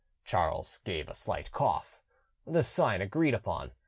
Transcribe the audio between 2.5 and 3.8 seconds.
sign agreed upon.